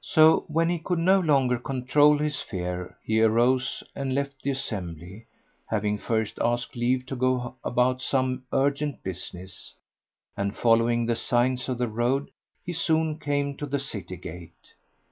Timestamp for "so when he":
0.00-0.80